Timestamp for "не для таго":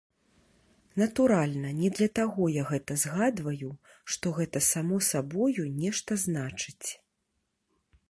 1.81-2.47